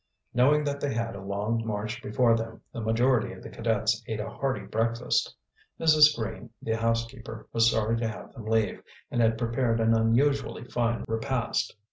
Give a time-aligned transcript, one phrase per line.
[0.33, 4.19] Knowing that they had a long march before them, the majority of the cadets ate
[4.19, 5.35] a hearty breakfast.
[5.79, 6.15] Mrs.
[6.17, 11.05] Green, the housekeeper, was sorry to have them leave, and had prepared an unusually fine
[11.07, 11.75] repast.